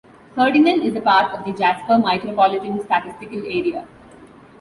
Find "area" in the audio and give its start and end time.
3.45-3.87